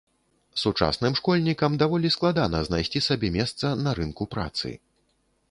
[0.61, 4.69] Сучасным школьнікам даволі складана знайсці сабе месца на рынку працы.